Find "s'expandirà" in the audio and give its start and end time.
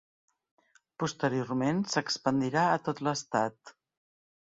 1.91-2.63